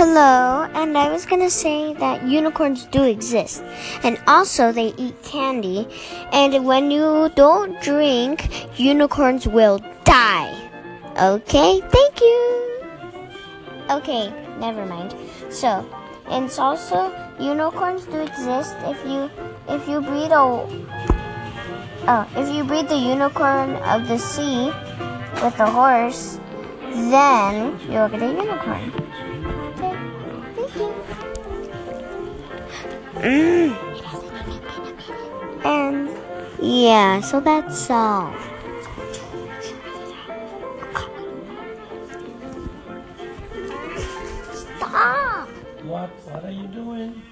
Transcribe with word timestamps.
Hello, 0.00 0.64
and 0.72 0.96
I 0.96 1.12
was 1.12 1.26
gonna 1.26 1.50
say 1.50 1.92
that 2.00 2.24
unicorns 2.24 2.86
do 2.86 3.04
exist, 3.04 3.62
and 4.02 4.16
also 4.26 4.72
they 4.72 4.94
eat 4.96 5.12
candy, 5.22 5.86
and 6.32 6.64
when 6.64 6.90
you 6.90 7.28
don't 7.36 7.78
drink, 7.82 8.48
unicorns 8.80 9.46
will 9.46 9.78
die. 10.04 10.56
Okay, 11.20 11.82
thank 11.84 12.18
you. 12.18 12.40
Okay, 13.90 14.32
never 14.58 14.86
mind. 14.86 15.14
So, 15.50 15.84
and 16.30 16.46
it's 16.46 16.58
also 16.58 17.12
unicorns 17.38 18.06
do 18.06 18.24
exist 18.24 18.74
if 18.88 18.96
you 19.04 19.28
if 19.68 19.86
you 19.86 20.00
breed 20.00 20.32
a 20.32 20.64
oh 22.08 22.24
if 22.40 22.48
you 22.48 22.64
breed 22.64 22.88
the 22.88 22.96
unicorn 22.96 23.76
of 23.84 24.08
the 24.08 24.16
sea 24.16 24.72
with 25.44 25.60
a 25.60 25.68
horse, 25.68 26.40
then 27.12 27.76
you'll 27.92 28.08
get 28.08 28.22
a 28.22 28.32
unicorn. 28.32 29.10
Mm. 33.20 33.76
And 35.64 36.08
yeah, 36.62 37.20
so 37.20 37.40
that's 37.40 37.90
all. 37.90 38.34
Stop! 44.52 45.48
What? 45.84 46.10
What 46.26 46.44
are 46.44 46.50
you 46.50 46.66
doing? 46.68 47.22